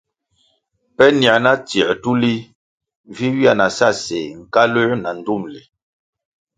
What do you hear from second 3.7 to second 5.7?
sa séh, nkaluer na ndtumli.